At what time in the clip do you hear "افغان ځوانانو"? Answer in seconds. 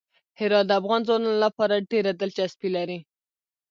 0.79-1.41